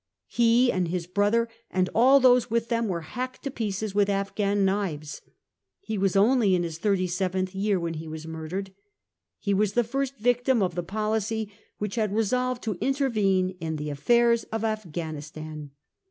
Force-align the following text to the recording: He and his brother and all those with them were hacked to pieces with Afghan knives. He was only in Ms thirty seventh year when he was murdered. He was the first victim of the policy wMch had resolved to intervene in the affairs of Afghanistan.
He 0.29 0.71
and 0.71 0.87
his 0.87 1.05
brother 1.05 1.47
and 1.69 1.87
all 1.93 2.19
those 2.19 2.49
with 2.49 2.69
them 2.69 2.87
were 2.87 3.01
hacked 3.01 3.43
to 3.43 3.51
pieces 3.51 3.93
with 3.93 4.09
Afghan 4.09 4.65
knives. 4.65 5.21
He 5.79 5.95
was 5.95 6.15
only 6.15 6.55
in 6.55 6.63
Ms 6.63 6.79
thirty 6.79 7.05
seventh 7.05 7.53
year 7.53 7.79
when 7.79 7.93
he 7.93 8.07
was 8.07 8.25
murdered. 8.25 8.73
He 9.37 9.53
was 9.53 9.73
the 9.73 9.83
first 9.83 10.17
victim 10.17 10.63
of 10.63 10.73
the 10.73 10.81
policy 10.81 11.51
wMch 11.79 11.95
had 11.97 12.15
resolved 12.15 12.63
to 12.63 12.79
intervene 12.81 13.55
in 13.61 13.75
the 13.75 13.91
affairs 13.91 14.43
of 14.45 14.63
Afghanistan. 14.63 15.69